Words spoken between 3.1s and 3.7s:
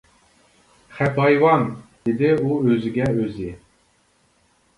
ئۆزى.